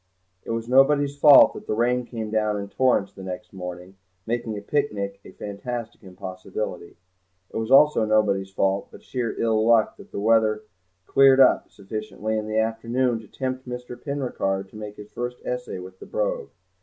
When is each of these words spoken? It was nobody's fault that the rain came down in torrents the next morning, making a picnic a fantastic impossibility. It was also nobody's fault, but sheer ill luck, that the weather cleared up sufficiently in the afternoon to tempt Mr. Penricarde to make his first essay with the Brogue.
It 0.41 0.49
was 0.49 0.67
nobody's 0.67 1.15
fault 1.15 1.53
that 1.53 1.67
the 1.67 1.75
rain 1.75 2.05
came 2.05 2.31
down 2.31 2.57
in 2.59 2.69
torrents 2.69 3.13
the 3.13 3.21
next 3.21 3.53
morning, 3.53 3.97
making 4.25 4.57
a 4.57 4.61
picnic 4.61 5.19
a 5.23 5.31
fantastic 5.31 6.01
impossibility. 6.01 6.97
It 7.51 7.57
was 7.57 7.69
also 7.69 8.03
nobody's 8.03 8.49
fault, 8.49 8.87
but 8.89 9.03
sheer 9.03 9.39
ill 9.39 9.63
luck, 9.63 9.97
that 9.97 10.11
the 10.11 10.19
weather 10.19 10.63
cleared 11.05 11.39
up 11.39 11.69
sufficiently 11.69 12.35
in 12.35 12.47
the 12.47 12.57
afternoon 12.57 13.19
to 13.19 13.27
tempt 13.27 13.69
Mr. 13.69 13.95
Penricarde 13.95 14.69
to 14.69 14.75
make 14.75 14.95
his 14.97 15.11
first 15.11 15.37
essay 15.45 15.77
with 15.77 15.99
the 15.99 16.07
Brogue. 16.07 16.49